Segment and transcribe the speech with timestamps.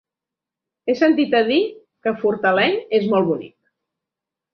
[0.87, 1.57] He sentit a dir
[2.07, 3.55] que Fortaleny és molt bonic.